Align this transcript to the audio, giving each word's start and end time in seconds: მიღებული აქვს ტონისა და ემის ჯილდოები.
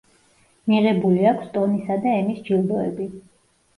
მიღებული 0.71 1.27
აქვს 1.33 1.53
ტონისა 1.57 1.99
და 2.07 2.17
ემის 2.23 2.43
ჯილდოები. 2.49 3.11